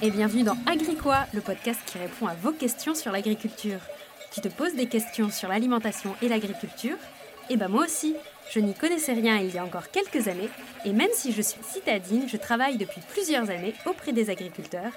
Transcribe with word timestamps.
et 0.00 0.10
bienvenue 0.12 0.44
dans 0.44 0.56
Agricois, 0.66 1.26
le 1.34 1.40
podcast 1.40 1.80
qui 1.84 1.98
répond 1.98 2.28
à 2.28 2.34
vos 2.34 2.52
questions 2.52 2.94
sur 2.94 3.10
l'agriculture. 3.10 3.80
Tu 4.32 4.40
te 4.40 4.48
poses 4.48 4.74
des 4.74 4.86
questions 4.86 5.28
sur 5.30 5.48
l'alimentation 5.48 6.14
et 6.22 6.28
l'agriculture 6.28 6.96
Eh 7.50 7.56
ben 7.56 7.66
moi 7.66 7.84
aussi, 7.84 8.14
je 8.52 8.60
n'y 8.60 8.74
connaissais 8.74 9.14
rien 9.14 9.38
il 9.38 9.52
y 9.52 9.58
a 9.58 9.64
encore 9.64 9.90
quelques 9.90 10.28
années, 10.28 10.50
et 10.84 10.92
même 10.92 11.10
si 11.12 11.32
je 11.32 11.42
suis 11.42 11.62
citadine, 11.64 12.28
je 12.28 12.36
travaille 12.36 12.76
depuis 12.76 13.00
plusieurs 13.08 13.50
années 13.50 13.74
auprès 13.86 14.12
des 14.12 14.30
agriculteurs, 14.30 14.92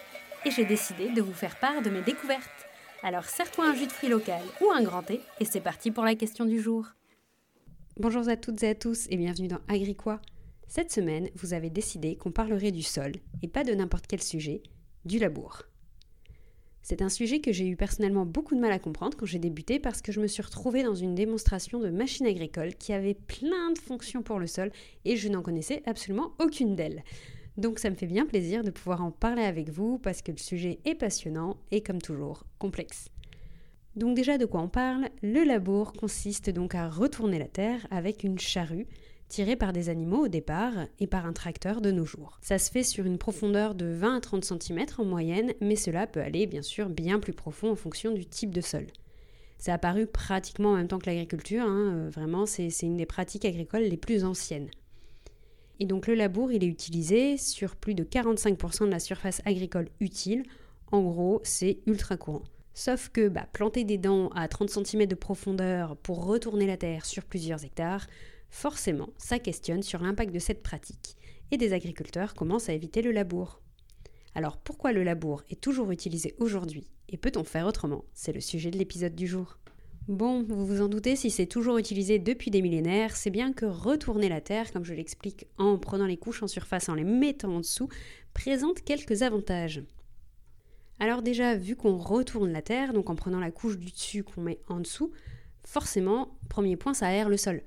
et 0.45 0.51
j'ai 0.51 0.65
décidé 0.65 1.09
de 1.09 1.21
vous 1.21 1.33
faire 1.33 1.59
part 1.59 1.81
de 1.81 1.89
mes 1.89 2.01
découvertes. 2.01 2.67
Alors 3.01 3.25
serre-toi 3.25 3.69
un 3.69 3.75
jus 3.75 3.87
de 3.87 3.91
fruits 3.91 4.09
local 4.09 4.41
ou 4.61 4.71
un 4.71 4.83
grand 4.83 5.01
thé, 5.01 5.21
et 5.39 5.45
c'est 5.45 5.61
parti 5.61 5.89
pour 5.89 6.03
la 6.03 6.13
question 6.13 6.45
du 6.45 6.61
jour. 6.61 6.85
Bonjour 7.97 8.27
à 8.29 8.37
toutes 8.37 8.61
et 8.61 8.69
à 8.69 8.75
tous, 8.75 9.07
et 9.09 9.17
bienvenue 9.17 9.47
dans 9.47 9.61
Agricois. 9.67 10.21
Cette 10.67 10.91
semaine, 10.91 11.29
vous 11.35 11.53
avez 11.53 11.71
décidé 11.71 12.15
qu'on 12.17 12.31
parlerait 12.31 12.71
du 12.71 12.83
sol, 12.83 13.13
et 13.41 13.47
pas 13.47 13.63
de 13.63 13.73
n'importe 13.73 14.05
quel 14.07 14.21
sujet, 14.21 14.61
du 15.05 15.19
labour. 15.19 15.63
C'est 16.83 17.03
un 17.03 17.09
sujet 17.09 17.41
que 17.41 17.51
j'ai 17.51 17.67
eu 17.67 17.75
personnellement 17.75 18.25
beaucoup 18.25 18.55
de 18.55 18.59
mal 18.59 18.71
à 18.71 18.79
comprendre 18.79 19.15
quand 19.15 19.25
j'ai 19.25 19.39
débuté 19.39 19.79
parce 19.79 20.01
que 20.01 20.11
je 20.11 20.19
me 20.19 20.27
suis 20.27 20.41
retrouvée 20.41 20.81
dans 20.81 20.95
une 20.95 21.13
démonstration 21.13 21.79
de 21.79 21.89
machine 21.89 22.25
agricole 22.25 22.73
qui 22.73 22.91
avait 22.91 23.13
plein 23.13 23.71
de 23.71 23.77
fonctions 23.77 24.23
pour 24.23 24.39
le 24.39 24.47
sol 24.47 24.71
et 25.05 25.15
je 25.15 25.29
n'en 25.29 25.43
connaissais 25.43 25.83
absolument 25.85 26.33
aucune 26.39 26.75
d'elles. 26.75 27.03
Donc 27.57 27.79
ça 27.79 27.89
me 27.89 27.95
fait 27.95 28.07
bien 28.07 28.25
plaisir 28.25 28.63
de 28.63 28.71
pouvoir 28.71 29.03
en 29.03 29.11
parler 29.11 29.43
avec 29.43 29.69
vous 29.69 29.99
parce 29.99 30.21
que 30.21 30.31
le 30.31 30.37
sujet 30.37 30.79
est 30.85 30.95
passionnant 30.95 31.57
et 31.69 31.81
comme 31.83 32.01
toujours 32.01 32.45
complexe. 32.57 33.09
Donc 33.95 34.15
déjà 34.15 34.37
de 34.37 34.45
quoi 34.45 34.61
on 34.61 34.69
parle? 34.69 35.09
Le 35.21 35.43
labour 35.43 35.93
consiste 35.93 36.49
donc 36.49 36.75
à 36.75 36.89
retourner 36.89 37.37
la 37.37 37.47
terre 37.47 37.85
avec 37.91 38.23
une 38.23 38.39
charrue 38.39 38.87
tiré 39.31 39.55
par 39.55 39.71
des 39.71 39.87
animaux 39.87 40.25
au 40.25 40.27
départ 40.27 40.73
et 40.99 41.07
par 41.07 41.25
un 41.25 41.31
tracteur 41.31 41.79
de 41.79 41.89
nos 41.89 42.03
jours. 42.03 42.37
Ça 42.41 42.59
se 42.59 42.69
fait 42.69 42.83
sur 42.83 43.05
une 43.05 43.17
profondeur 43.17 43.75
de 43.75 43.85
20 43.85 44.17
à 44.17 44.19
30 44.19 44.43
cm 44.43 44.85
en 44.97 45.05
moyenne, 45.05 45.53
mais 45.61 45.77
cela 45.77 46.05
peut 46.05 46.19
aller 46.19 46.47
bien 46.47 46.61
sûr 46.61 46.89
bien 46.89 47.17
plus 47.17 47.31
profond 47.31 47.71
en 47.71 47.77
fonction 47.77 48.11
du 48.11 48.25
type 48.25 48.53
de 48.53 48.59
sol. 48.59 48.87
Ça 49.57 49.71
a 49.71 49.75
apparu 49.75 50.05
pratiquement 50.05 50.71
en 50.71 50.75
même 50.75 50.89
temps 50.89 50.99
que 50.99 51.05
l'agriculture, 51.05 51.63
hein, 51.63 51.93
euh, 51.93 52.09
vraiment 52.09 52.45
c'est 52.45 52.67
une 52.81 52.97
des 52.97 53.05
pratiques 53.05 53.45
agricoles 53.45 53.83
les 53.83 53.95
plus 53.95 54.25
anciennes. 54.25 54.69
Et 55.79 55.85
donc 55.85 56.07
le 56.07 56.15
labour, 56.15 56.51
il 56.51 56.65
est 56.65 56.67
utilisé 56.67 57.37
sur 57.37 57.77
plus 57.77 57.95
de 57.95 58.03
45% 58.03 58.85
de 58.85 58.91
la 58.91 58.99
surface 58.99 59.41
agricole 59.45 59.87
utile. 60.01 60.43
En 60.91 61.01
gros, 61.03 61.39
c'est 61.43 61.79
ultra 61.85 62.17
courant. 62.17 62.43
Sauf 62.73 63.07
que 63.09 63.29
bah, 63.29 63.47
planter 63.53 63.85
des 63.85 63.97
dents 63.97 64.27
à 64.29 64.49
30 64.49 64.69
cm 64.69 65.05
de 65.05 65.15
profondeur 65.15 65.95
pour 65.95 66.25
retourner 66.25 66.67
la 66.67 66.75
terre 66.75 67.05
sur 67.05 67.23
plusieurs 67.23 67.63
hectares, 67.63 68.07
Forcément, 68.51 69.09
ça 69.17 69.39
questionne 69.39 69.81
sur 69.81 70.03
l'impact 70.03 70.33
de 70.33 70.39
cette 70.39 70.61
pratique 70.61 71.15
et 71.49 71.57
des 71.57 71.73
agriculteurs 71.73 72.33
commencent 72.35 72.69
à 72.69 72.73
éviter 72.73 73.01
le 73.01 73.11
labour. 73.11 73.61
Alors 74.35 74.57
pourquoi 74.57 74.91
le 74.91 75.03
labour 75.03 75.43
est 75.49 75.59
toujours 75.59 75.89
utilisé 75.91 76.35
aujourd'hui 76.37 76.87
et 77.09 77.17
peut-on 77.17 77.43
faire 77.43 77.65
autrement? 77.65 78.05
C'est 78.13 78.33
le 78.33 78.41
sujet 78.41 78.69
de 78.69 78.77
l'épisode 78.77 79.15
du 79.15 79.25
jour. 79.25 79.57
Bon, 80.07 80.43
vous 80.43 80.65
vous 80.65 80.81
en 80.81 80.89
doutez, 80.89 81.15
si 81.15 81.29
c'est 81.29 81.45
toujours 81.45 81.77
utilisé 81.77 82.19
depuis 82.19 82.51
des 82.51 82.61
millénaires, 82.61 83.15
c'est 83.15 83.29
bien 83.29 83.53
que 83.53 83.65
retourner 83.65 84.29
la 84.29 84.41
terre, 84.41 84.71
comme 84.73 84.83
je 84.83 84.93
l'explique 84.93 85.47
en 85.57 85.77
prenant 85.77 86.05
les 86.05 86.17
couches 86.17 86.43
en 86.43 86.47
surface, 86.47 86.89
en 86.89 86.95
les 86.95 87.03
mettant 87.03 87.55
en 87.55 87.59
dessous, 87.59 87.87
présente 88.33 88.81
quelques 88.83 89.21
avantages. 89.21 89.83
Alors 90.99 91.21
déjà, 91.21 91.55
vu 91.55 91.75
qu'on 91.75 91.97
retourne 91.97 92.51
la 92.51 92.61
terre, 92.61 92.93
donc 92.93 93.09
en 93.09 93.15
prenant 93.15 93.39
la 93.39 93.51
couche 93.51 93.77
du 93.77 93.91
dessus 93.91 94.23
qu'on 94.23 94.41
met 94.41 94.59
en 94.67 94.79
dessous, 94.79 95.11
forcément, 95.63 96.37
premier 96.49 96.75
point, 96.75 96.93
ça 96.93 97.07
aère 97.07 97.29
le 97.29 97.37
sol. 97.37 97.61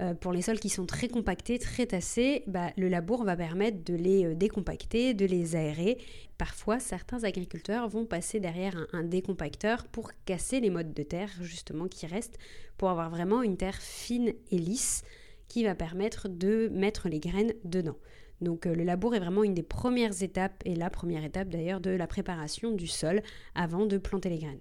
Euh, 0.00 0.12
pour 0.12 0.32
les 0.32 0.42
sols 0.42 0.58
qui 0.58 0.70
sont 0.70 0.86
très 0.86 1.06
compactés, 1.06 1.58
très 1.58 1.86
tassés, 1.86 2.42
bah, 2.48 2.72
le 2.76 2.88
labour 2.88 3.24
va 3.24 3.36
permettre 3.36 3.84
de 3.84 3.94
les 3.94 4.24
euh, 4.24 4.34
décompacter, 4.34 5.14
de 5.14 5.24
les 5.24 5.54
aérer. 5.54 5.98
Parfois, 6.36 6.80
certains 6.80 7.22
agriculteurs 7.22 7.88
vont 7.88 8.04
passer 8.04 8.40
derrière 8.40 8.88
un, 8.92 9.04
décompacteur 9.04 9.86
pour 9.86 10.10
casser 10.24 10.58
les 10.58 10.70
modes 10.70 10.92
de 10.92 11.02
terre 11.04 11.30
justement 11.40 11.86
qui 11.86 12.06
restent, 12.06 12.38
pour 12.76 12.90
avoir 12.90 13.08
vraiment 13.08 13.42
une 13.42 13.56
terre 13.56 13.80
fine 13.80 14.32
et 14.50 14.58
lisse 14.58 15.04
qui 15.46 15.62
va 15.62 15.76
permettre 15.76 16.28
de 16.28 16.68
mettre 16.72 17.08
les 17.08 17.20
graines 17.20 17.52
dedans. 17.62 17.96
Donc 18.40 18.66
euh, 18.66 18.74
le 18.74 18.82
labour 18.82 19.14
est 19.14 19.20
vraiment 19.20 19.44
une 19.44 19.54
des 19.54 19.62
premières 19.62 20.24
étapes, 20.24 20.60
et 20.64 20.74
la 20.74 20.90
première 20.90 21.22
étape 21.22 21.50
d'ailleurs, 21.50 21.80
de 21.80 21.90
la 21.90 22.08
préparation 22.08 22.72
du 22.72 22.88
sol 22.88 23.22
avant 23.54 23.86
de 23.86 23.98
planter 23.98 24.28
les 24.28 24.38
graines. 24.38 24.58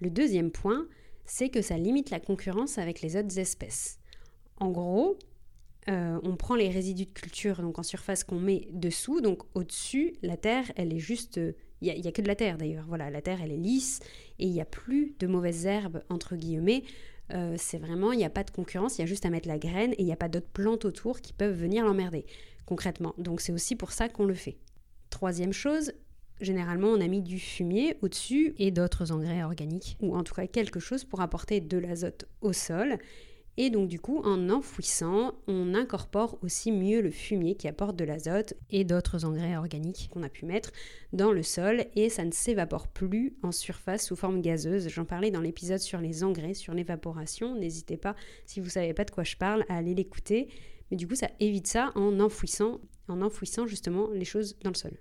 Le 0.00 0.08
deuxième 0.08 0.50
point, 0.50 0.86
c'est 1.26 1.50
que 1.50 1.60
ça 1.60 1.76
limite 1.76 2.08
la 2.08 2.20
concurrence 2.20 2.78
avec 2.78 3.02
les 3.02 3.16
autres 3.16 3.38
espèces. 3.38 3.98
En 4.58 4.70
gros, 4.70 5.18
euh, 5.88 6.18
on 6.22 6.36
prend 6.36 6.54
les 6.54 6.68
résidus 6.68 7.06
de 7.06 7.10
culture 7.10 7.60
donc 7.62 7.78
en 7.78 7.82
surface 7.82 8.24
qu'on 8.24 8.40
met 8.40 8.68
dessous, 8.72 9.20
donc 9.20 9.42
au-dessus, 9.54 10.14
la 10.22 10.36
terre, 10.36 10.70
elle 10.76 10.92
est 10.92 10.98
juste... 10.98 11.40
Il 11.82 11.92
n'y 11.92 12.08
a, 12.08 12.12
que 12.12 12.22
de 12.22 12.26
la 12.26 12.34
terre 12.34 12.56
d'ailleurs, 12.56 12.86
voilà, 12.88 13.10
la 13.10 13.20
terre, 13.20 13.40
elle 13.42 13.52
est 13.52 13.58
lisse 13.58 14.00
et 14.38 14.46
il 14.46 14.52
n'y 14.52 14.62
a 14.62 14.64
plus 14.64 15.14
de 15.18 15.26
mauvaises 15.26 15.66
herbes, 15.66 16.02
entre 16.08 16.34
guillemets. 16.34 16.84
Euh, 17.34 17.54
c'est 17.58 17.76
vraiment, 17.76 18.12
il 18.12 18.18
n'y 18.18 18.24
a 18.24 18.30
pas 18.30 18.44
de 18.44 18.50
concurrence, 18.50 18.96
il 18.96 19.02
y 19.02 19.04
a 19.04 19.06
juste 19.06 19.26
à 19.26 19.30
mettre 19.30 19.46
la 19.46 19.58
graine 19.58 19.92
et 19.92 20.00
il 20.00 20.06
n'y 20.06 20.12
a 20.12 20.16
pas 20.16 20.28
d'autres 20.28 20.48
plantes 20.48 20.86
autour 20.86 21.20
qui 21.20 21.34
peuvent 21.34 21.54
venir 21.54 21.84
l'emmerder, 21.84 22.24
concrètement. 22.64 23.14
Donc 23.18 23.42
c'est 23.42 23.52
aussi 23.52 23.76
pour 23.76 23.92
ça 23.92 24.08
qu'on 24.08 24.24
le 24.24 24.34
fait. 24.34 24.56
Troisième 25.10 25.52
chose, 25.52 25.92
Généralement, 26.40 26.88
on 26.88 27.00
a 27.00 27.08
mis 27.08 27.22
du 27.22 27.38
fumier 27.38 27.96
au-dessus 28.02 28.54
et 28.58 28.70
d'autres 28.70 29.10
engrais 29.10 29.42
organiques, 29.42 29.96
ou 30.00 30.14
en 30.14 30.22
tout 30.22 30.34
cas 30.34 30.46
quelque 30.46 30.80
chose 30.80 31.04
pour 31.04 31.22
apporter 31.22 31.60
de 31.60 31.78
l'azote 31.78 32.26
au 32.42 32.52
sol. 32.52 32.98
Et 33.58 33.70
donc 33.70 33.88
du 33.88 33.98
coup, 33.98 34.18
en 34.18 34.50
enfouissant, 34.50 35.32
on 35.46 35.74
incorpore 35.74 36.38
aussi 36.42 36.72
mieux 36.72 37.00
le 37.00 37.10
fumier 37.10 37.54
qui 37.54 37.68
apporte 37.68 37.96
de 37.96 38.04
l'azote 38.04 38.52
et 38.70 38.84
d'autres 38.84 39.24
engrais 39.24 39.56
organiques 39.56 40.10
qu'on 40.12 40.22
a 40.22 40.28
pu 40.28 40.44
mettre 40.44 40.72
dans 41.14 41.32
le 41.32 41.42
sol 41.42 41.86
et 41.94 42.10
ça 42.10 42.24
ne 42.24 42.32
s'évapore 42.32 42.88
plus 42.88 43.34
en 43.42 43.52
surface 43.52 44.06
sous 44.06 44.16
forme 44.16 44.42
gazeuse. 44.42 44.88
J'en 44.88 45.06
parlais 45.06 45.30
dans 45.30 45.40
l'épisode 45.40 45.78
sur 45.78 46.00
les 46.00 46.22
engrais, 46.22 46.52
sur 46.52 46.74
l'évaporation. 46.74 47.54
N'hésitez 47.54 47.96
pas, 47.96 48.14
si 48.44 48.60
vous 48.60 48.66
ne 48.66 48.72
savez 48.72 48.92
pas 48.92 49.04
de 49.04 49.10
quoi 49.10 49.24
je 49.24 49.36
parle, 49.36 49.64
à 49.70 49.78
aller 49.78 49.94
l'écouter. 49.94 50.48
Mais 50.90 50.98
du 50.98 51.08
coup, 51.08 51.14
ça 51.14 51.30
évite 51.40 51.66
ça 51.66 51.92
en 51.94 52.20
enfouissant, 52.20 52.80
en 53.08 53.22
enfouissant 53.22 53.66
justement 53.66 54.10
les 54.12 54.26
choses 54.26 54.58
dans 54.62 54.70
le 54.70 54.76
sol. 54.76 54.98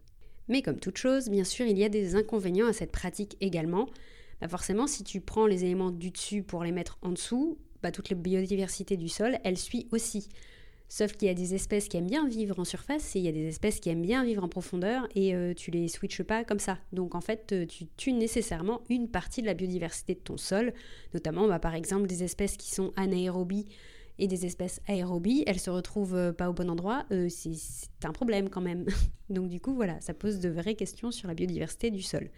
Mais 0.47 0.61
comme 0.61 0.79
toute 0.79 0.97
chose, 0.97 1.29
bien 1.29 1.43
sûr, 1.43 1.65
il 1.65 1.77
y 1.77 1.83
a 1.83 1.89
des 1.89 2.15
inconvénients 2.15 2.67
à 2.67 2.73
cette 2.73 2.91
pratique 2.91 3.35
également. 3.41 3.89
Bah 4.41 4.47
forcément, 4.47 4.87
si 4.87 5.03
tu 5.03 5.21
prends 5.21 5.47
les 5.47 5.63
éléments 5.65 5.91
du 5.91 6.11
dessus 6.11 6.43
pour 6.43 6.63
les 6.63 6.71
mettre 6.71 6.97
en 7.01 7.09
dessous, 7.09 7.57
toute 7.91 8.09
la 8.09 8.15
biodiversité 8.15 8.97
du 8.97 9.09
sol, 9.09 9.37
elle 9.43 9.57
suit 9.57 9.87
aussi. 9.91 10.29
Sauf 10.87 11.13
qu'il 11.13 11.27
y 11.27 11.31
a 11.31 11.33
des 11.33 11.55
espèces 11.55 11.87
qui 11.87 11.97
aiment 11.97 12.07
bien 12.07 12.27
vivre 12.27 12.59
en 12.59 12.63
surface 12.63 13.15
et 13.15 13.19
il 13.19 13.25
y 13.25 13.27
a 13.27 13.31
des 13.31 13.47
espèces 13.47 13.79
qui 13.79 13.89
aiment 13.89 14.03
bien 14.03 14.23
vivre 14.23 14.43
en 14.43 14.47
profondeur 14.47 15.07
et 15.15 15.33
euh, 15.33 15.53
tu 15.53 15.71
les 15.71 15.87
switches 15.87 16.21
pas 16.23 16.43
comme 16.43 16.59
ça. 16.59 16.77
Donc 16.93 17.15
en 17.15 17.21
fait, 17.21 17.51
euh, 17.51 17.65
tu 17.65 17.87
tues 17.97 18.13
nécessairement 18.13 18.81
une 18.89 19.09
partie 19.09 19.41
de 19.41 19.47
la 19.47 19.55
biodiversité 19.55 20.13
de 20.13 20.19
ton 20.19 20.37
sol, 20.37 20.73
notamment 21.13 21.47
bah, 21.47 21.59
par 21.59 21.73
exemple 21.73 22.07
des 22.07 22.23
espèces 22.23 22.55
qui 22.55 22.71
sont 22.71 22.93
anaérobies 22.95 23.65
et 24.19 24.27
des 24.27 24.45
espèces 24.45 24.79
aérobies, 24.87 25.43
elles 25.47 25.59
se 25.59 25.71
retrouvent 25.71 26.15
euh, 26.15 26.31
pas 26.31 26.49
au 26.49 26.53
bon 26.53 26.69
endroit, 26.69 27.05
c'est 27.29 28.05
un 28.05 28.11
problème 28.11 28.49
quand 28.49 28.61
même. 28.61 28.85
Donc 29.29 29.49
du 29.49 29.59
coup 29.59 29.73
voilà, 29.73 29.99
ça 30.01 30.13
pose 30.13 30.39
de 30.39 30.49
vraies 30.49 30.75
questions 30.75 31.11
sur 31.11 31.27
la 31.27 31.33
biodiversité 31.33 31.89
du 31.89 32.03
sol. 32.03 32.29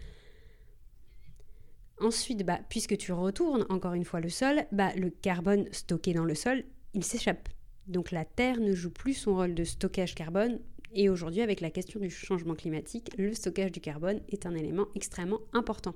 Ensuite, 2.00 2.44
bah, 2.44 2.60
puisque 2.68 2.96
tu 2.96 3.12
retournes 3.12 3.66
encore 3.68 3.94
une 3.94 4.04
fois 4.04 4.20
le 4.20 4.28
sol, 4.28 4.64
bah, 4.72 4.92
le 4.96 5.10
carbone 5.10 5.66
stocké 5.72 6.14
dans 6.14 6.24
le 6.24 6.34
sol, 6.34 6.64
il 6.94 7.04
s'échappe. 7.04 7.48
Donc 7.86 8.10
la 8.12 8.24
Terre 8.24 8.60
ne 8.60 8.74
joue 8.74 8.90
plus 8.90 9.14
son 9.14 9.34
rôle 9.34 9.54
de 9.54 9.64
stockage 9.64 10.14
carbone. 10.14 10.60
Et 10.94 11.08
aujourd'hui, 11.08 11.42
avec 11.42 11.60
la 11.60 11.70
question 11.70 12.00
du 12.00 12.10
changement 12.10 12.54
climatique, 12.54 13.10
le 13.18 13.34
stockage 13.34 13.72
du 13.72 13.80
carbone 13.80 14.20
est 14.28 14.46
un 14.46 14.54
élément 14.54 14.86
extrêmement 14.94 15.40
important. 15.52 15.94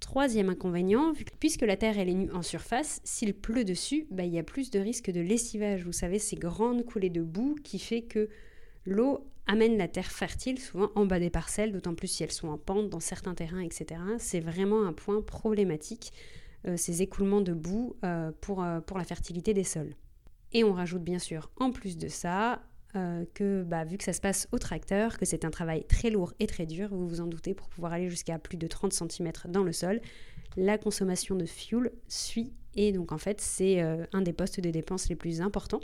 Troisième 0.00 0.48
inconvénient, 0.48 1.12
puisque 1.38 1.62
la 1.62 1.76
Terre 1.76 1.98
est 1.98 2.06
nue 2.06 2.30
en 2.32 2.42
surface, 2.42 3.00
s'il 3.04 3.34
pleut 3.34 3.64
dessus, 3.64 4.06
bah, 4.10 4.24
il 4.24 4.32
y 4.32 4.38
a 4.38 4.42
plus 4.42 4.70
de 4.70 4.80
risque 4.80 5.10
de 5.10 5.20
lessivage. 5.20 5.84
Vous 5.84 5.92
savez, 5.92 6.18
ces 6.18 6.36
grandes 6.36 6.84
coulées 6.84 7.10
de 7.10 7.22
boue 7.22 7.56
qui 7.62 7.78
fait 7.78 8.02
que 8.02 8.28
l'eau 8.84 9.26
amène 9.46 9.76
la 9.76 9.88
terre 9.88 10.10
fertile 10.10 10.58
souvent 10.58 10.90
en 10.94 11.04
bas 11.04 11.18
des 11.18 11.30
parcelles, 11.30 11.72
d'autant 11.72 11.94
plus 11.94 12.08
si 12.08 12.22
elles 12.22 12.32
sont 12.32 12.48
en 12.48 12.58
pente 12.58 12.88
dans 12.88 13.00
certains 13.00 13.34
terrains, 13.34 13.60
etc. 13.60 14.00
C'est 14.18 14.40
vraiment 14.40 14.84
un 14.86 14.92
point 14.92 15.20
problématique, 15.20 16.12
euh, 16.66 16.76
ces 16.76 17.02
écoulements 17.02 17.40
de 17.40 17.52
boue 17.52 17.96
euh, 18.04 18.30
pour, 18.40 18.62
euh, 18.62 18.80
pour 18.80 18.98
la 18.98 19.04
fertilité 19.04 19.52
des 19.52 19.64
sols. 19.64 19.94
Et 20.52 20.64
on 20.64 20.72
rajoute 20.72 21.02
bien 21.02 21.18
sûr 21.18 21.50
en 21.56 21.70
plus 21.70 21.96
de 21.96 22.08
ça 22.08 22.62
que 23.32 23.62
bah, 23.62 23.86
vu 23.86 23.96
que 23.96 24.04
ça 24.04 24.12
se 24.12 24.20
passe 24.20 24.46
au 24.52 24.58
tracteur, 24.58 25.16
que 25.16 25.24
c'est 25.24 25.46
un 25.46 25.50
travail 25.50 25.82
très 25.86 26.10
lourd 26.10 26.34
et 26.40 26.46
très 26.46 26.66
dur, 26.66 26.90
vous 26.90 27.08
vous 27.08 27.20
en 27.22 27.26
doutez, 27.26 27.54
pour 27.54 27.70
pouvoir 27.70 27.94
aller 27.94 28.10
jusqu'à 28.10 28.38
plus 28.38 28.58
de 28.58 28.66
30 28.66 28.92
cm 28.92 29.32
dans 29.48 29.64
le 29.64 29.72
sol, 29.72 30.02
la 30.58 30.76
consommation 30.76 31.34
de 31.34 31.46
fuel 31.46 31.90
suit 32.06 32.52
et 32.74 32.92
donc 32.92 33.12
en 33.12 33.16
fait 33.16 33.40
c'est 33.40 33.80
un 33.80 34.20
des 34.20 34.34
postes 34.34 34.60
de 34.60 34.68
dépenses 34.68 35.08
les 35.08 35.16
plus 35.16 35.40
importants. 35.40 35.80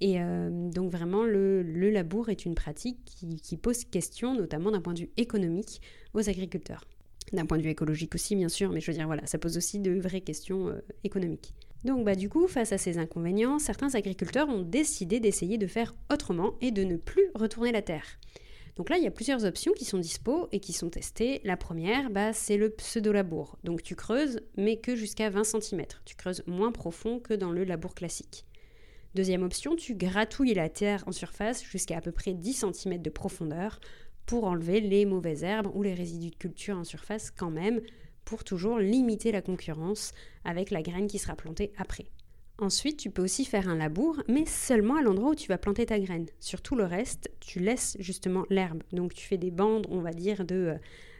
Et 0.00 0.20
euh, 0.20 0.50
donc 0.70 0.90
vraiment, 0.90 1.24
le, 1.24 1.62
labour 1.90 2.28
est 2.28 2.44
une 2.44 2.54
pratique 2.54 2.98
qui, 3.04 3.56
pose 3.56 3.84
question, 3.84 4.34
notamment 4.34 4.70
d'un 4.70 4.80
point 4.80 4.94
de 4.94 5.00
vue 5.00 5.10
économique, 5.16 5.80
aux 6.12 6.28
agriculteurs. 6.28 6.84
D'un 7.32 7.46
point 7.46 7.58
de 7.58 7.62
vue 7.62 7.70
écologique 7.70 8.14
aussi, 8.14 8.36
bien 8.36 8.48
sûr, 8.48 8.70
mais 8.70 8.80
je 8.80 8.90
veux 8.90 8.96
dire, 8.96 9.06
voilà, 9.06 9.26
ça 9.26 9.38
pose 9.38 9.56
aussi 9.56 9.78
de 9.78 9.98
vraies 9.98 10.20
questions 10.20 10.68
euh, 10.68 10.80
économiques. 11.04 11.54
Donc 11.84 12.04
bah, 12.04 12.14
du 12.14 12.28
coup, 12.28 12.46
face 12.48 12.72
à 12.72 12.78
ces 12.78 12.98
inconvénients, 12.98 13.58
certains 13.58 13.94
agriculteurs 13.94 14.48
ont 14.48 14.62
décidé 14.62 15.20
d'essayer 15.20 15.58
de 15.58 15.66
faire 15.66 15.94
autrement 16.12 16.54
et 16.60 16.70
de 16.70 16.82
ne 16.82 16.96
plus 16.96 17.30
retourner 17.34 17.72
la 17.72 17.82
terre. 17.82 18.18
Donc 18.76 18.90
là, 18.90 18.96
il 18.98 19.04
y 19.04 19.06
a 19.06 19.10
plusieurs 19.10 19.44
options 19.44 19.72
qui 19.72 19.84
sont 19.84 19.98
dispo 19.98 20.48
et 20.50 20.60
qui 20.60 20.72
sont 20.72 20.90
testées. 20.90 21.40
La 21.44 21.56
première, 21.56 22.10
bah, 22.10 22.32
c'est 22.32 22.56
le 22.56 22.70
pseudo-labour. 22.70 23.56
Donc 23.62 23.82
tu 23.82 23.94
creuses, 23.94 24.40
mais 24.56 24.78
que 24.78 24.96
jusqu'à 24.96 25.30
20 25.30 25.44
cm. 25.44 25.82
Tu 26.04 26.16
creuses 26.16 26.42
moins 26.46 26.72
profond 26.72 27.20
que 27.20 27.34
dans 27.34 27.52
le 27.52 27.64
labour 27.64 27.94
classique. 27.94 28.44
Deuxième 29.14 29.44
option, 29.44 29.76
tu 29.76 29.94
gratouilles 29.94 30.54
la 30.54 30.68
terre 30.68 31.04
en 31.06 31.12
surface 31.12 31.64
jusqu'à 31.64 31.98
à 31.98 32.00
peu 32.00 32.10
près 32.10 32.34
10 32.34 32.64
cm 32.72 33.00
de 33.00 33.10
profondeur 33.10 33.78
pour 34.26 34.42
enlever 34.42 34.80
les 34.80 35.04
mauvaises 35.04 35.44
herbes 35.44 35.70
ou 35.72 35.84
les 35.84 35.94
résidus 35.94 36.30
de 36.30 36.34
culture 36.36 36.76
en 36.76 36.82
surface 36.82 37.30
quand 37.30 37.50
même, 37.50 37.80
pour 38.24 38.42
toujours 38.42 38.78
limiter 38.78 39.30
la 39.30 39.40
concurrence 39.40 40.12
avec 40.44 40.72
la 40.72 40.82
graine 40.82 41.06
qui 41.06 41.18
sera 41.18 41.36
plantée 41.36 41.72
après. 41.76 42.06
Ensuite, 42.58 42.96
tu 42.96 43.10
peux 43.10 43.22
aussi 43.22 43.44
faire 43.44 43.68
un 43.68 43.76
labour, 43.76 44.20
mais 44.28 44.46
seulement 44.46 44.96
à 44.96 45.02
l'endroit 45.02 45.30
où 45.30 45.34
tu 45.36 45.48
vas 45.48 45.58
planter 45.58 45.86
ta 45.86 46.00
graine. 46.00 46.26
Sur 46.40 46.60
tout 46.60 46.74
le 46.74 46.84
reste, 46.84 47.30
tu 47.38 47.60
laisses 47.60 47.96
justement 48.00 48.44
l'herbe. 48.50 48.82
Donc 48.92 49.14
tu 49.14 49.24
fais 49.24 49.38
des 49.38 49.50
bandes, 49.52 49.86
on 49.90 50.00
va 50.00 50.12
dire, 50.12 50.44
de 50.44 50.74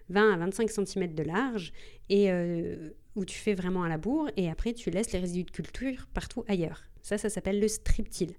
20 0.08 0.30
euh, 0.30 0.34
à 0.34 0.36
25 0.38 0.70
cm 0.70 1.14
de 1.14 1.22
large, 1.22 1.72
et 2.08 2.32
euh, 2.32 2.90
où 3.14 3.24
tu 3.24 3.38
fais 3.38 3.54
vraiment 3.54 3.84
un 3.84 3.88
labour, 3.88 4.30
et 4.36 4.50
après 4.50 4.72
tu 4.72 4.90
laisses 4.90 5.12
les 5.12 5.20
résidus 5.20 5.44
de 5.44 5.50
culture 5.52 6.08
partout 6.12 6.44
ailleurs. 6.48 6.82
Ça, 7.04 7.18
ça 7.18 7.28
s'appelle 7.28 7.60
le 7.60 7.68
strip-till. 7.68 8.34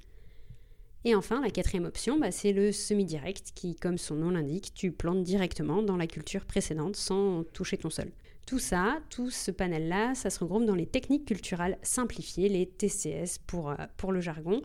Et 1.03 1.13
enfin, 1.13 1.39
la 1.39 1.51
quatrième 1.51 1.85
option, 1.85 2.17
bah, 2.17 2.31
c'est 2.31 2.51
le 2.51 2.71
semi-direct, 2.71 3.51
qui, 3.53 3.75
comme 3.75 3.99
son 3.99 4.15
nom 4.15 4.31
l'indique, 4.31 4.73
tu 4.73 4.91
plantes 4.91 5.21
directement 5.21 5.83
dans 5.83 5.97
la 5.97 6.07
culture 6.07 6.45
précédente 6.45 6.95
sans 6.95 7.43
toucher 7.53 7.77
ton 7.77 7.91
sol. 7.91 8.09
Tout 8.47 8.57
ça, 8.57 8.97
tout 9.11 9.29
ce 9.29 9.51
panel-là, 9.51 10.15
ça 10.15 10.31
se 10.31 10.39
regroupe 10.39 10.65
dans 10.65 10.73
les 10.73 10.87
techniques 10.87 11.25
culturelles 11.25 11.77
simplifiées, 11.83 12.49
les 12.49 12.65
TCS 12.65 13.37
pour, 13.45 13.69
euh, 13.69 13.75
pour 13.97 14.11
le 14.11 14.19
jargon. 14.19 14.63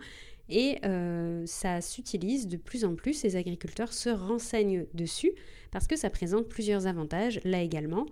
Et 0.49 0.79
euh, 0.87 1.45
ça 1.45 1.83
s'utilise 1.83 2.49
de 2.49 2.57
plus 2.57 2.87
en 2.87 2.95
plus, 2.95 3.23
les 3.23 3.37
agriculteurs 3.37 3.93
se 3.93 4.09
renseignent 4.09 4.87
dessus 4.95 5.33
parce 5.71 5.87
que 5.87 5.97
ça 5.97 6.09
présente 6.09 6.49
plusieurs 6.49 6.87
avantages 6.87 7.39
là 7.45 7.61
également. 7.61 8.07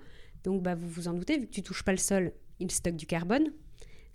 Donc 0.45 0.63
bah, 0.63 0.75
vous 0.75 0.87
vous 0.87 1.09
en 1.09 1.15
doutez, 1.15 1.39
vu 1.39 1.47
que 1.47 1.53
tu 1.53 1.63
touches 1.63 1.83
pas 1.83 1.93
le 1.93 1.99
sol, 1.99 2.33
il 2.61 2.71
stocke 2.71 2.97
du 2.97 3.07
carbone, 3.07 3.53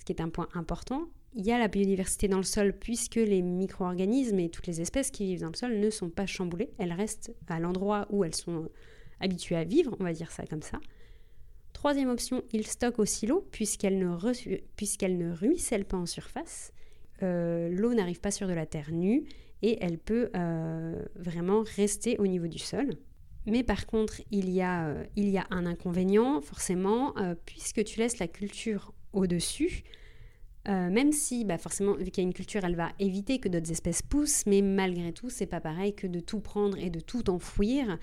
ce 0.03 0.05
qui 0.05 0.11
est 0.11 0.21
un 0.21 0.29
point 0.29 0.49
important. 0.53 1.07
Il 1.33 1.45
y 1.45 1.51
a 1.51 1.57
la 1.57 1.69
biodiversité 1.69 2.27
dans 2.27 2.37
le 2.37 2.43
sol 2.43 2.73
puisque 2.77 3.15
les 3.15 3.41
micro-organismes 3.41 4.39
et 4.39 4.49
toutes 4.49 4.67
les 4.67 4.81
espèces 4.81 5.11
qui 5.11 5.25
vivent 5.25 5.41
dans 5.41 5.49
le 5.49 5.55
sol 5.55 5.79
ne 5.79 5.89
sont 5.89 6.09
pas 6.09 6.25
chamboulées, 6.25 6.71
elles 6.77 6.91
restent 6.91 7.33
à 7.47 7.59
l'endroit 7.59 8.05
où 8.09 8.25
elles 8.25 8.35
sont 8.35 8.69
habituées 9.21 9.55
à 9.55 9.63
vivre, 9.63 9.95
on 9.99 10.03
va 10.03 10.11
dire 10.11 10.29
ça 10.29 10.45
comme 10.45 10.61
ça. 10.61 10.79
Troisième 11.71 12.09
option, 12.09 12.43
il 12.51 12.67
stocke 12.67 12.99
au 12.99 13.05
silo 13.05 13.47
puisqu'elle 13.51 13.97
ne, 13.97 14.07
ne, 14.07 15.33
ruisselle 15.33 15.85
pas 15.85 15.97
en 15.97 16.05
surface. 16.05 16.73
Euh, 17.23 17.69
l'eau 17.69 17.93
n'arrive 17.93 18.19
pas 18.19 18.31
sur 18.31 18.47
de 18.47 18.53
la 18.53 18.65
terre 18.65 18.91
nue 18.91 19.23
et 19.61 19.77
elle 19.81 19.97
peut 19.97 20.29
euh, 20.35 21.01
vraiment 21.15 21.63
rester 21.77 22.17
au 22.19 22.27
niveau 22.27 22.47
du 22.47 22.59
sol. 22.59 22.97
Mais 23.45 23.63
par 23.63 23.85
contre, 23.85 24.21
il 24.31 24.49
y 24.49 24.61
a, 24.61 24.87
euh, 24.87 25.03
il 25.15 25.29
y 25.29 25.37
a 25.37 25.47
un 25.49 25.65
inconvénient, 25.65 26.41
forcément, 26.41 27.13
puisque 27.45 27.85
tu 27.85 27.99
laisses 27.99 28.19
la 28.19 28.27
culture 28.27 28.93
au-dessus. 29.13 29.83
même 30.65 31.11
si, 31.11 31.45
bah 31.45 31.57
forcément, 31.57 31.93
vu 31.93 32.05
qu'il 32.05 32.23
y 32.23 32.25
a 32.25 32.27
une 32.27 32.33
culture, 32.33 32.63
elle 32.63 32.75
va 32.75 32.91
éviter 32.99 33.39
que 33.39 33.49
d'autres 33.49 33.71
espèces 33.71 34.01
poussent, 34.01 34.45
mais 34.45 34.61
malgré 34.61 35.11
tout, 35.13 35.29
c'est 35.29 35.45
pas 35.45 35.61
pareil 35.61 35.93
que 35.93 36.07
de 36.07 36.19
tout 36.19 36.39
prendre 36.39 36.77
et 36.77 36.89
de 36.89 36.99
tout 36.99 37.29
enfouir. 37.29 37.97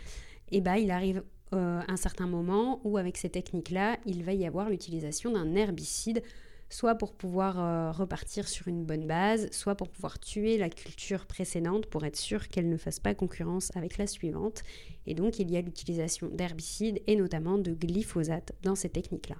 Et 0.52 0.60
bah, 0.60 0.78
il 0.78 0.90
arrive 0.90 1.22
euh, 1.52 1.80
un 1.88 1.96
certain 1.96 2.28
moment 2.28 2.80
où 2.84 2.96
avec 2.96 3.16
ces 3.16 3.28
techniques-là, 3.28 3.98
il 4.06 4.22
va 4.22 4.32
y 4.32 4.46
avoir 4.46 4.70
l'utilisation 4.70 5.32
d'un 5.32 5.56
herbicide, 5.56 6.22
soit 6.68 6.94
pour 6.94 7.12
pouvoir 7.12 7.58
euh, 7.58 7.90
repartir 7.90 8.46
sur 8.46 8.68
une 8.68 8.84
bonne 8.84 9.08
base, 9.08 9.50
soit 9.50 9.74
pour 9.74 9.88
pouvoir 9.88 10.20
tuer 10.20 10.58
la 10.58 10.70
culture 10.70 11.26
précédente 11.26 11.86
pour 11.86 12.04
être 12.04 12.16
sûr 12.16 12.46
qu'elle 12.46 12.68
ne 12.68 12.76
fasse 12.76 13.00
pas 13.00 13.14
concurrence 13.14 13.74
avec 13.74 13.98
la 13.98 14.06
suivante. 14.06 14.62
Et 15.06 15.14
donc 15.14 15.40
il 15.40 15.50
y 15.50 15.56
a 15.56 15.60
l'utilisation 15.60 16.28
d'herbicides 16.28 17.00
et 17.08 17.16
notamment 17.16 17.58
de 17.58 17.72
glyphosate 17.72 18.52
dans 18.62 18.76
ces 18.76 18.88
techniques-là. 18.88 19.36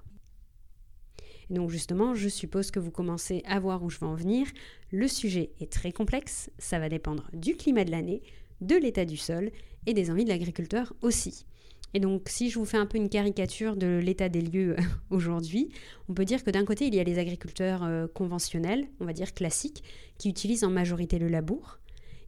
Donc 1.50 1.70
justement, 1.70 2.14
je 2.14 2.29
suppose 2.29 2.70
que 2.70 2.79
vous 2.79 2.93
commencez 2.93 3.43
à 3.44 3.58
voir 3.58 3.82
où 3.82 3.91
je 3.91 3.99
veux 3.99 4.06
en 4.06 4.14
venir. 4.14 4.47
Le 4.93 5.08
sujet 5.08 5.50
est 5.61 5.70
très 5.70 5.93
complexe, 5.93 6.50
ça 6.58 6.79
va 6.79 6.88
dépendre 6.88 7.29
du 7.32 7.56
climat 7.56 7.85
de 7.85 7.91
l'année, 7.91 8.23
de 8.61 8.76
l'état 8.76 9.05
du 9.05 9.17
sol 9.17 9.50
et 9.87 9.94
des 9.94 10.11
envies 10.11 10.25
de 10.25 10.31
l'agriculteur 10.31 10.94
aussi. 11.02 11.44
Et 11.93 11.99
donc, 11.99 12.29
si 12.29 12.50
je 12.50 12.58
vous 12.58 12.64
fais 12.64 12.76
un 12.76 12.87
peu 12.87 12.99
une 12.99 13.08
caricature 13.08 13.75
de 13.76 13.99
l'état 14.02 14.29
des 14.29 14.43
lieux 14.43 14.76
aujourd'hui, 15.11 15.70
on 16.08 16.14
peut 16.14 16.25
dire 16.25 16.44
que 16.44 16.50
d'un 16.50 16.64
côté, 16.64 16.87
il 16.87 16.94
y 16.94 17.00
a 17.00 17.05
les 17.05 17.19
agriculteurs 17.19 17.82
euh, 17.82 18.06
conventionnels, 18.06 18.87
on 19.00 19.05
va 19.05 19.12
dire 19.12 19.35
classiques, 19.35 19.82
qui 20.19 20.29
utilisent 20.29 20.64
en 20.64 20.70
majorité 20.70 21.19
le 21.19 21.29
labour. 21.29 21.81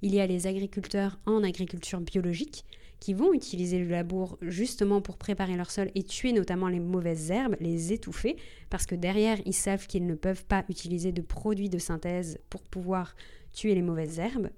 Il 0.02 0.12
y 0.12 0.20
a 0.20 0.26
les 0.26 0.48
agriculteurs 0.48 1.20
en 1.26 1.44
agriculture 1.44 2.00
biologique, 2.00 2.64
qui 3.02 3.14
vont 3.14 3.32
utiliser 3.32 3.80
le 3.80 3.88
labour 3.88 4.38
justement 4.42 5.00
pour 5.00 5.16
préparer 5.16 5.56
leur 5.56 5.72
sol 5.72 5.90
et 5.96 6.04
tuer 6.04 6.32
notamment 6.32 6.68
les 6.68 6.78
mauvaises 6.78 7.32
herbes, 7.32 7.56
les 7.58 7.92
étouffer, 7.92 8.36
parce 8.70 8.86
que 8.86 8.94
derrière, 8.94 9.38
ils 9.44 9.54
savent 9.54 9.88
qu'ils 9.88 10.06
ne 10.06 10.14
peuvent 10.14 10.44
pas 10.44 10.64
utiliser 10.68 11.10
de 11.10 11.20
produits 11.20 11.68
de 11.68 11.78
synthèse 11.78 12.38
pour 12.48 12.62
pouvoir 12.62 13.16
tuer 13.52 13.74
les 13.74 13.82
mauvaises 13.82 14.20
herbes. 14.20 14.50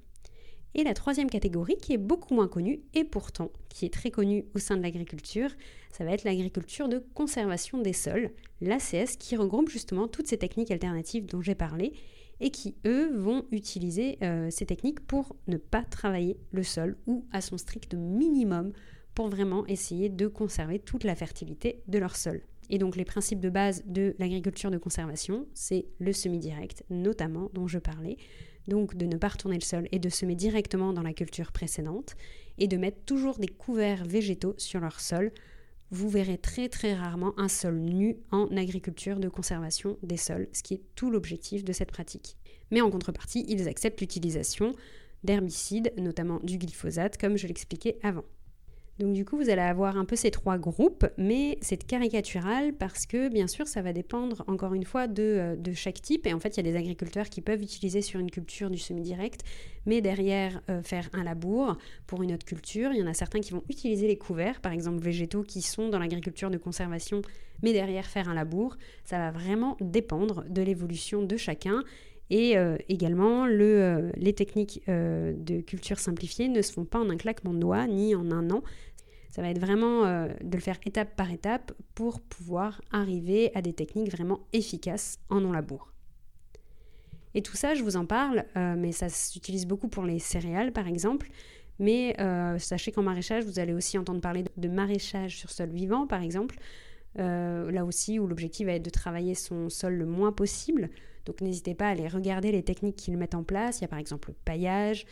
Et 0.74 0.84
la 0.84 0.92
troisième 0.92 1.30
catégorie, 1.30 1.78
qui 1.78 1.94
est 1.94 1.98
beaucoup 1.98 2.34
moins 2.34 2.46
connue 2.46 2.82
et 2.92 3.04
pourtant 3.04 3.50
qui 3.70 3.86
est 3.86 3.92
très 3.94 4.10
connue 4.10 4.44
au 4.54 4.58
sein 4.58 4.76
de 4.76 4.82
l'agriculture, 4.82 5.48
ça 5.90 6.04
va 6.04 6.12
être 6.12 6.24
l'agriculture 6.24 6.90
de 6.90 7.02
conservation 7.14 7.78
des 7.78 7.94
sols, 7.94 8.30
l'ACS, 8.60 9.16
qui 9.18 9.36
regroupe 9.36 9.70
justement 9.70 10.06
toutes 10.06 10.26
ces 10.26 10.36
techniques 10.36 10.70
alternatives 10.70 11.24
dont 11.24 11.40
j'ai 11.40 11.54
parlé 11.54 11.94
et 12.40 12.50
qui, 12.50 12.74
eux, 12.86 13.16
vont 13.16 13.44
utiliser 13.50 14.18
euh, 14.22 14.48
ces 14.50 14.66
techniques 14.66 15.00
pour 15.00 15.36
ne 15.46 15.56
pas 15.56 15.82
travailler 15.82 16.36
le 16.52 16.62
sol 16.62 16.96
ou 17.06 17.24
à 17.32 17.40
son 17.40 17.58
strict 17.58 17.94
minimum 17.94 18.72
pour 19.14 19.28
vraiment 19.28 19.66
essayer 19.66 20.08
de 20.08 20.26
conserver 20.26 20.78
toute 20.78 21.04
la 21.04 21.14
fertilité 21.14 21.82
de 21.86 21.98
leur 21.98 22.16
sol. 22.16 22.42
Et 22.70 22.78
donc 22.78 22.96
les 22.96 23.04
principes 23.04 23.40
de 23.40 23.50
base 23.50 23.82
de 23.86 24.14
l'agriculture 24.18 24.70
de 24.70 24.78
conservation, 24.78 25.46
c'est 25.54 25.86
le 25.98 26.12
semi-direct 26.12 26.84
notamment 26.90 27.50
dont 27.52 27.68
je 27.68 27.78
parlais, 27.78 28.16
donc 28.68 28.96
de 28.96 29.06
ne 29.06 29.16
pas 29.16 29.28
retourner 29.28 29.56
le 29.56 29.64
sol 29.64 29.86
et 29.92 29.98
de 29.98 30.08
semer 30.08 30.34
directement 30.34 30.92
dans 30.92 31.02
la 31.02 31.12
culture 31.12 31.52
précédente, 31.52 32.16
et 32.58 32.68
de 32.68 32.76
mettre 32.76 33.04
toujours 33.04 33.38
des 33.38 33.48
couverts 33.48 34.04
végétaux 34.04 34.54
sur 34.58 34.80
leur 34.80 35.00
sol. 35.00 35.32
Vous 35.94 36.08
verrez 36.08 36.38
très 36.38 36.68
très 36.68 36.92
rarement 36.92 37.34
un 37.36 37.46
sol 37.46 37.76
nu 37.76 38.16
en 38.32 38.48
agriculture 38.56 39.20
de 39.20 39.28
conservation 39.28 39.96
des 40.02 40.16
sols, 40.16 40.48
ce 40.52 40.64
qui 40.64 40.74
est 40.74 40.82
tout 40.96 41.08
l'objectif 41.08 41.62
de 41.62 41.72
cette 41.72 41.92
pratique. 41.92 42.36
Mais 42.72 42.80
en 42.80 42.90
contrepartie, 42.90 43.44
ils 43.46 43.68
acceptent 43.68 44.00
l'utilisation 44.00 44.74
d'herbicides, 45.22 45.92
notamment 45.96 46.40
du 46.42 46.58
glyphosate, 46.58 47.16
comme 47.16 47.36
je 47.36 47.46
l'expliquais 47.46 47.96
avant. 48.02 48.24
Donc 49.00 49.12
du 49.12 49.24
coup, 49.24 49.36
vous 49.36 49.50
allez 49.50 49.60
avoir 49.60 49.96
un 49.96 50.04
peu 50.04 50.14
ces 50.14 50.30
trois 50.30 50.56
groupes, 50.56 51.04
mais 51.18 51.58
c'est 51.60 51.84
caricatural 51.84 52.72
parce 52.72 53.06
que 53.06 53.28
bien 53.28 53.48
sûr, 53.48 53.66
ça 53.66 53.82
va 53.82 53.92
dépendre 53.92 54.44
encore 54.46 54.72
une 54.72 54.84
fois 54.84 55.08
de, 55.08 55.22
euh, 55.22 55.74
chaque 55.74 56.00
type. 56.00 56.28
Et 56.28 56.32
en 56.32 56.38
fait, 56.38 56.56
il 56.56 56.64
y 56.64 56.68
a 56.68 56.70
des 56.70 56.78
agriculteurs 56.78 57.28
qui 57.28 57.40
peuvent 57.40 57.60
utiliser 57.60 58.02
sur 58.02 58.20
une 58.20 58.30
culture 58.30 58.70
du 58.70 58.78
semi-direct, 58.78 59.40
mais 59.84 60.00
derrière 60.00 60.60
euh, 60.70 60.80
faire 60.82 61.08
un 61.12 61.24
labour 61.24 61.76
pour 62.06 62.22
une 62.22 62.32
autre 62.32 62.46
culture. 62.46 62.92
Il 62.92 63.00
y 63.00 63.02
en 63.02 63.08
a 63.08 63.14
certains 63.14 63.40
qui 63.40 63.52
vont 63.52 63.64
utiliser 63.68 64.06
les 64.06 64.16
couverts, 64.16 64.60
par 64.60 64.70
exemple 64.70 65.00
végétaux, 65.02 65.42
qui 65.42 65.60
sont 65.60 65.88
dans 65.88 65.98
l'agriculture 65.98 66.50
de 66.50 66.58
conservation, 66.58 67.20
mais 67.64 67.72
derrière 67.72 68.06
faire 68.06 68.28
un 68.28 68.34
labour. 68.34 68.76
Ça 69.04 69.18
va 69.18 69.32
vraiment 69.32 69.76
dépendre 69.80 70.44
de 70.48 70.62
l'évolution 70.62 71.24
de 71.24 71.36
chacun. 71.36 71.82
Et 72.30 72.56
euh, 72.56 72.76
également, 72.88 73.46
le, 73.46 74.10
les 74.16 74.32
techniques 74.32 74.82
de 74.86 75.60
culture 75.60 75.98
simplifiée 75.98 76.48
ne 76.48 76.62
se 76.62 76.72
font 76.72 76.84
pas 76.84 76.98
en 76.98 77.10
un 77.10 77.16
claquement 77.16 77.52
de 77.52 77.58
doigts 77.58 77.86
ni 77.86 78.14
en 78.14 78.30
un 78.30 78.50
an. 78.50 78.62
Ça 79.34 79.42
va 79.42 79.50
être 79.50 79.58
vraiment 79.58 80.04
euh, 80.04 80.28
de 80.44 80.54
le 80.54 80.62
faire 80.62 80.78
étape 80.86 81.16
par 81.16 81.32
étape 81.32 81.72
pour 81.96 82.20
pouvoir 82.20 82.80
arriver 82.92 83.50
à 83.56 83.62
des 83.62 83.72
techniques 83.72 84.12
vraiment 84.12 84.46
efficaces 84.52 85.18
en 85.28 85.40
non-labour. 85.40 85.92
Et 87.34 87.42
tout 87.42 87.56
ça, 87.56 87.74
je 87.74 87.82
vous 87.82 87.96
en 87.96 88.06
parle, 88.06 88.44
euh, 88.56 88.76
mais 88.78 88.92
ça 88.92 89.08
s'utilise 89.08 89.66
beaucoup 89.66 89.88
pour 89.88 90.04
les 90.04 90.20
céréales 90.20 90.70
par 90.70 90.86
exemple. 90.86 91.30
Mais 91.80 92.14
euh, 92.20 92.60
sachez 92.60 92.92
qu'en 92.92 93.02
maraîchage, 93.02 93.42
vous 93.42 93.58
allez 93.58 93.72
aussi 93.72 93.98
entendre 93.98 94.20
parler 94.20 94.44
de 94.56 94.68
maraîchage 94.68 95.36
sur 95.36 95.50
sol 95.50 95.70
vivant 95.70 96.06
par 96.06 96.22
exemple. 96.22 96.56
là 97.16 97.84
aussi, 97.84 98.20
où 98.20 98.28
l'objectif 98.28 98.66
va 98.66 98.74
être 98.74 98.84
de 98.84 98.90
travailler 98.90 99.34
son 99.34 99.68
sol 99.68 99.94
le 99.94 100.06
moins 100.06 100.30
possible. 100.30 100.90
Donc 101.26 101.40
n'hésitez 101.40 101.74
pas 101.74 101.86
à 101.86 101.90
aller 101.90 102.08
regarder 102.08 102.52
les 102.52 102.62
techniques 102.62 102.96
qu'ils 102.96 103.16
mettent 103.16 103.34
en 103.34 103.44
place. 103.44 103.78
Il 103.78 103.82
y 103.82 103.84
a 103.84 103.88
par 103.88 103.98
exemple 103.98 104.30
le 104.30 104.36
paillage, 104.44 105.06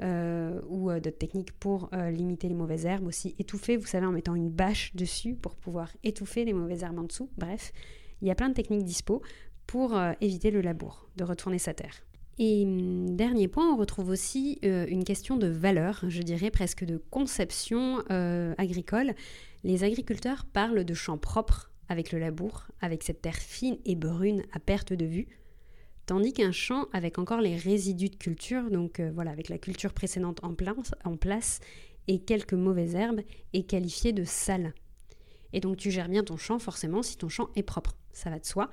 euh, 0.00 0.60
ou 0.68 0.90
euh, 0.90 1.00
d'autres 1.00 1.18
techniques 1.18 1.50
pour 1.50 1.90
euh, 1.92 2.12
limiter 2.12 2.46
les 2.46 2.54
mauvaises 2.54 2.86
herbes 2.86 3.08
aussi. 3.08 3.34
Étouffer, 3.40 3.76
vous 3.76 3.86
savez, 3.86 4.06
en 4.06 4.12
mettant 4.12 4.36
une 4.36 4.48
bâche 4.48 4.94
dessus 4.94 5.34
pour 5.34 5.56
pouvoir 5.56 5.90
étouffer 6.04 6.44
les 6.44 6.52
mauvaises 6.52 6.84
herbes 6.84 7.00
en 7.00 7.02
dessous. 7.02 7.28
Bref, 7.36 7.72
il 8.22 8.28
y 8.28 8.30
a 8.30 8.36
plein 8.36 8.48
de 8.48 8.54
techniques 8.54 8.84
dispo 8.84 9.22
pour 9.66 10.00
éviter 10.20 10.50
le 10.50 10.60
labour, 10.60 11.08
de 11.16 11.24
retourner 11.24 11.58
sa 11.58 11.74
terre. 11.74 11.94
Et 12.38 12.62
hum, 12.64 13.16
dernier 13.16 13.48
point, 13.48 13.72
on 13.72 13.76
retrouve 13.76 14.08
aussi 14.08 14.60
une 14.62 15.02
question 15.02 15.36
de 15.36 15.48
valeur, 15.48 16.04
je 16.06 16.22
dirais 16.22 16.50
presque 16.50 16.84
de 16.84 17.02
conception 17.10 17.98
agricole. 18.56 19.14
Les 19.64 19.84
agriculteurs 19.84 20.46
parlent 20.46 20.84
de 20.84 20.94
champs 20.94 21.18
propres 21.18 21.70
avec 21.88 22.12
le 22.12 22.18
labour, 22.18 22.68
avec 22.80 23.02
cette 23.02 23.20
terre 23.20 23.36
fine 23.36 23.76
et 23.84 23.96
brune 23.96 24.42
à 24.52 24.60
perte 24.60 24.92
de 24.92 25.04
vue, 25.04 25.26
Tandis 26.08 26.32
qu'un 26.32 26.52
champ 26.52 26.86
avec 26.94 27.18
encore 27.18 27.42
les 27.42 27.54
résidus 27.54 28.08
de 28.08 28.16
culture, 28.16 28.70
donc 28.70 28.98
euh, 28.98 29.10
voilà, 29.14 29.30
avec 29.30 29.50
la 29.50 29.58
culture 29.58 29.92
précédente 29.92 30.40
en 30.42 30.54
place, 30.54 31.60
et 32.06 32.18
quelques 32.18 32.54
mauvaises 32.54 32.94
herbes 32.94 33.20
est 33.52 33.64
qualifié 33.64 34.14
de 34.14 34.24
sale. 34.24 34.72
Et 35.52 35.60
donc 35.60 35.76
tu 35.76 35.90
gères 35.90 36.08
bien 36.08 36.24
ton 36.24 36.38
champ 36.38 36.58
forcément 36.58 37.02
si 37.02 37.18
ton 37.18 37.28
champ 37.28 37.50
est 37.56 37.62
propre, 37.62 37.94
ça 38.14 38.30
va 38.30 38.38
de 38.38 38.46
soi. 38.46 38.70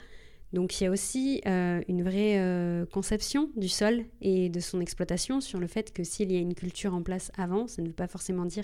Donc 0.53 0.79
il 0.79 0.85
y 0.85 0.87
a 0.87 0.91
aussi 0.91 1.41
euh, 1.45 1.81
une 1.89 2.03
vraie 2.03 2.39
euh, 2.39 2.85
conception 2.85 3.49
du 3.57 3.67
sol 3.67 4.05
et 4.21 4.47
de 4.47 4.61
son 4.61 4.79
exploitation 4.79 5.41
sur 5.41 5.59
le 5.59 5.67
fait 5.67 5.91
que 5.91 6.05
s'il 6.05 6.31
y 6.31 6.37
a 6.37 6.39
une 6.39 6.55
culture 6.55 6.93
en 6.93 7.03
place 7.03 7.33
avant, 7.37 7.67
ça 7.67 7.81
ne 7.81 7.87
veut 7.87 7.93
pas 7.93 8.07
forcément 8.07 8.45
dire 8.45 8.63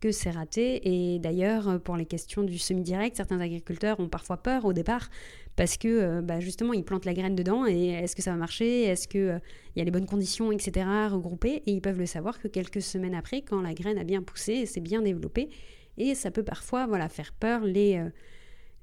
que 0.00 0.12
c'est 0.12 0.30
raté. 0.30 0.80
Et 0.88 1.18
d'ailleurs, 1.18 1.80
pour 1.80 1.96
les 1.96 2.06
questions 2.06 2.42
du 2.42 2.58
semi-direct, 2.58 3.16
certains 3.16 3.40
agriculteurs 3.40 4.00
ont 4.00 4.08
parfois 4.08 4.36
peur 4.38 4.64
au 4.64 4.72
départ 4.72 5.08
parce 5.56 5.76
que 5.76 5.88
euh, 5.88 6.22
bah, 6.22 6.40
justement, 6.40 6.72
ils 6.72 6.84
plantent 6.84 7.04
la 7.04 7.14
graine 7.14 7.34
dedans 7.34 7.66
et 7.66 7.88
est-ce 7.88 8.14
que 8.14 8.22
ça 8.22 8.30
va 8.30 8.36
marcher? 8.36 8.84
Est-ce 8.84 9.08
qu'il 9.08 9.40
il 9.74 9.78
y 9.78 9.82
a 9.82 9.84
les 9.84 9.90
bonnes 9.90 10.06
conditions, 10.06 10.52
etc. 10.52 10.86
regroupées 11.10 11.62
Et 11.66 11.72
ils 11.72 11.80
peuvent 11.80 11.98
le 11.98 12.06
savoir 12.06 12.38
que 12.40 12.48
quelques 12.48 12.82
semaines 12.82 13.14
après, 13.14 13.42
quand 13.42 13.60
la 13.60 13.74
graine 13.74 13.98
a 13.98 14.04
bien 14.04 14.22
poussé 14.22 14.52
et 14.52 14.66
s'est 14.66 14.80
bien 14.80 15.02
développée, 15.02 15.48
et 15.96 16.14
ça 16.14 16.30
peut 16.30 16.44
parfois 16.44 16.86
voilà, 16.86 17.08
faire 17.08 17.32
peur 17.32 17.64
les 17.64 18.00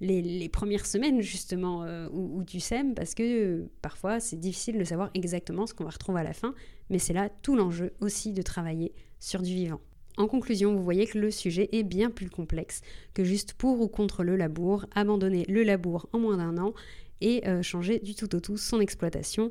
les, 0.01 0.49
premières 0.49 0.85
semaines 0.85 1.21
justement 1.21 1.83
euh, 1.83 2.07
où, 2.11 2.43
tu 2.43 2.59
sèmes 2.59 2.93
parce 2.95 3.13
que 3.13 3.23
euh, 3.23 3.71
parfois 3.81 4.19
c'est 4.19 4.35
difficile 4.35 4.77
de 4.77 4.83
savoir 4.83 5.09
exactement 5.13 5.67
ce 5.67 5.73
qu'on 5.73 5.85
va 5.85 5.91
retrouver 5.91 6.21
à 6.21 6.23
la 6.23 6.33
fin, 6.33 6.53
mais 6.89 6.99
c'est 6.99 7.13
là 7.13 7.29
tout 7.29 7.55
l'enjeu 7.55 7.93
aussi 8.01 8.33
de 8.33 8.41
travailler 8.41 8.93
sur 9.19 9.41
du 9.41 9.53
vivant. 9.53 9.81
En 10.17 10.27
conclusion, 10.27 10.73
vous 10.73 10.83
voyez 10.83 11.07
que 11.07 11.17
le 11.17 11.31
sujet 11.31 11.69
est 11.71 11.83
bien 11.83 12.09
plus 12.09 12.29
complexe 12.29 12.81
que 13.13 13.23
juste 13.23 13.53
pour 13.53 13.81
ou 13.81 13.87
contre 13.87 14.23
le 14.23 14.35
labour, 14.35 14.85
abandonner 14.95 15.45
le 15.49 15.63
labour 15.63 16.07
en 16.13 16.19
moins 16.19 16.37
d'un 16.37 16.57
an 16.57 16.73
et 17.21 17.47
euh, 17.47 17.61
changer 17.61 17.99
du 17.99 18.15
tout 18.15 18.33
au 18.35 18.39
tout 18.39 18.57
son 18.57 18.79
exploitation. 18.79 19.49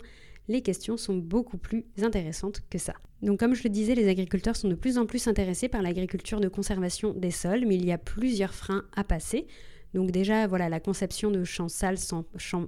Les 0.48 0.62
questions 0.62 0.96
sont 0.96 1.16
beaucoup 1.16 1.58
plus 1.58 1.84
intéressantes 2.02 2.62
que 2.70 2.78
ça. 2.78 2.94
Donc 3.22 3.40
comme 3.40 3.54
je 3.54 3.62
le 3.62 3.70
disais, 3.70 3.94
les 3.94 4.08
agriculteurs 4.08 4.56
sont 4.56 4.68
de 4.68 4.74
plus 4.74 4.98
en 4.98 5.06
plus 5.06 5.26
intéressés 5.28 5.68
par 5.68 5.82
l'agriculture 5.82 6.40
de 6.40 6.48
conservation 6.48 7.12
des 7.14 7.30
sols, 7.30 7.64
mais 7.66 7.76
il 7.76 7.84
y 7.84 7.92
a 7.92 7.98
plusieurs 7.98 8.54
freins 8.54 8.84
à 8.94 9.04
passer. 9.04 9.46
Donc 9.94 10.10
déjà, 10.10 10.46
voilà, 10.48 10.68
la 10.68 10.80
conception 10.80 11.30
de 11.30 11.44
champs 11.44 11.68
sales, 11.68 11.98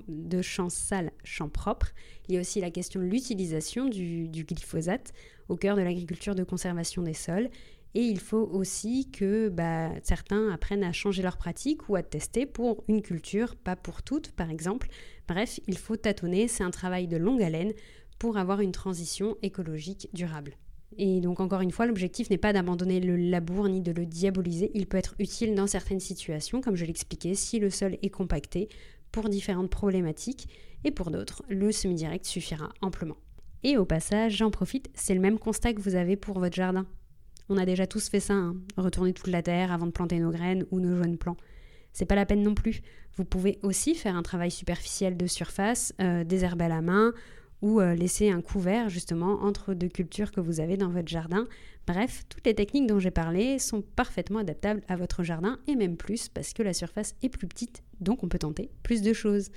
de 0.08 0.42
champs 0.42 0.68
sales, 0.68 1.10
champs 1.24 1.48
propres. 1.48 1.88
Il 2.28 2.34
y 2.34 2.38
a 2.38 2.40
aussi 2.40 2.60
la 2.60 2.70
question 2.70 3.00
de 3.00 3.06
l'utilisation 3.06 3.88
du, 3.88 4.28
glyphosate 4.28 5.12
au 5.48 5.56
cœur 5.56 5.76
de 5.76 5.82
l'agriculture 5.82 6.36
de 6.36 6.44
conservation 6.44 7.02
des 7.02 7.14
sols. 7.14 7.50
Et 7.94 8.02
il 8.02 8.20
faut 8.20 8.48
aussi 8.52 9.10
que 9.10 9.48
bah, 9.48 9.90
certains 10.02 10.50
apprennent 10.50 10.84
à 10.84 10.92
changer 10.92 11.22
leurs 11.22 11.38
pratiques 11.38 11.88
ou 11.88 11.96
à 11.96 12.02
tester 12.02 12.44
pour 12.44 12.84
une 12.88 13.00
culture, 13.00 13.56
pas 13.56 13.76
pour 13.76 14.02
toutes 14.02 14.32
par 14.32 14.50
exemple. 14.50 14.88
Bref, 15.28 15.60
il 15.66 15.78
faut 15.78 15.96
tâtonner, 15.96 16.46
c'est 16.48 16.64
un 16.64 16.70
travail 16.70 17.06
de 17.08 17.16
longue 17.16 17.42
haleine 17.42 17.72
pour 18.18 18.36
avoir 18.36 18.60
une 18.60 18.72
transition 18.72 19.36
écologique 19.42 20.08
durable. 20.12 20.56
Et 20.98 21.20
donc 21.20 21.40
encore 21.40 21.60
une 21.60 21.70
fois, 21.70 21.86
l'objectif 21.86 22.30
n'est 22.30 22.38
pas 22.38 22.52
d'abandonner 22.52 23.00
le 23.00 23.16
labour 23.16 23.68
ni 23.68 23.80
de 23.80 23.92
le 23.92 24.06
diaboliser, 24.06 24.70
il 24.74 24.86
peut 24.86 24.96
être 24.96 25.14
utile 25.18 25.54
dans 25.54 25.66
certaines 25.66 26.00
situations, 26.00 26.60
comme 26.60 26.76
je 26.76 26.84
l'expliquais, 26.84 27.34
si 27.34 27.58
le 27.58 27.70
sol 27.70 27.96
est 28.02 28.10
compacté 28.10 28.68
pour 29.12 29.28
différentes 29.28 29.70
problématiques, 29.70 30.48
et 30.84 30.90
pour 30.90 31.10
d'autres, 31.10 31.42
le 31.48 31.72
semi-direct 31.72 32.24
suffira 32.24 32.70
amplement. 32.80 33.16
Et 33.62 33.76
au 33.76 33.84
passage, 33.84 34.36
j'en 34.36 34.50
profite, 34.50 34.88
c'est 34.94 35.14
le 35.14 35.20
même 35.20 35.38
constat 35.38 35.72
que 35.72 35.80
vous 35.80 35.96
avez 35.96 36.16
pour 36.16 36.38
votre 36.38 36.54
jardin. 36.54 36.86
On 37.48 37.58
a 37.58 37.64
déjà 37.64 37.86
tous 37.86 38.08
fait 38.08 38.20
ça, 38.20 38.34
hein. 38.34 38.56
retourner 38.76 39.12
toute 39.12 39.28
la 39.28 39.42
terre 39.42 39.72
avant 39.72 39.86
de 39.86 39.92
planter 39.92 40.18
nos 40.18 40.30
graines 40.30 40.66
ou 40.70 40.80
nos 40.80 40.96
jeunes 40.96 41.16
plants. 41.16 41.36
C'est 41.92 42.04
pas 42.04 42.14
la 42.14 42.26
peine 42.26 42.42
non 42.42 42.54
plus. 42.54 42.82
Vous 43.16 43.24
pouvez 43.24 43.58
aussi 43.62 43.94
faire 43.94 44.16
un 44.16 44.22
travail 44.22 44.50
superficiel 44.50 45.16
de 45.16 45.26
surface, 45.26 45.94
euh, 46.00 46.24
désherber 46.24 46.64
à 46.64 46.68
la 46.68 46.82
main, 46.82 47.14
ou 47.62 47.80
euh, 47.80 47.94
laisser 47.94 48.30
un 48.30 48.42
couvert 48.42 48.88
justement 48.88 49.42
entre 49.42 49.74
deux 49.74 49.88
cultures 49.88 50.30
que 50.30 50.40
vous 50.40 50.60
avez 50.60 50.76
dans 50.76 50.90
votre 50.90 51.08
jardin. 51.08 51.46
Bref, 51.86 52.24
toutes 52.28 52.44
les 52.46 52.54
techniques 52.54 52.86
dont 52.86 52.98
j'ai 52.98 53.10
parlé 53.10 53.58
sont 53.58 53.82
parfaitement 53.82 54.40
adaptables 54.40 54.82
à 54.88 54.96
votre 54.96 55.22
jardin 55.22 55.58
et 55.66 55.76
même 55.76 55.96
plus 55.96 56.28
parce 56.28 56.52
que 56.52 56.62
la 56.62 56.74
surface 56.74 57.14
est 57.22 57.28
plus 57.28 57.46
petite, 57.46 57.82
donc 58.00 58.22
on 58.22 58.28
peut 58.28 58.38
tenter 58.38 58.70
plus 58.82 59.02
de 59.02 59.12
choses 59.12 59.50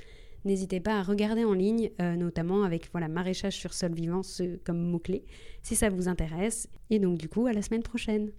n'hésitez 0.46 0.80
pas 0.80 1.00
à 1.00 1.04
regarder 1.04 1.46
en 1.46 1.54
ligne, 1.54 1.92
euh, 2.02 2.16
notamment 2.16 2.64
avec 2.64 2.90
voilà, 2.92 3.08
maraîchage 3.08 3.56
sur 3.56 3.74
sol 3.74 3.94
vivant 3.94 4.24
ce, 4.24 4.58
comme 4.58 4.80
mot-clé, 4.80 5.26
si 5.64 5.76
ça 5.76 5.90
vous 5.90 6.08
intéresse. 6.08 6.68
Et 6.90 7.00
donc 7.00 7.18
du 7.18 7.30
coup, 7.30 7.48
à 7.48 7.54
la 7.54 7.62
semaine 7.62 7.84
prochaine. 7.84 8.32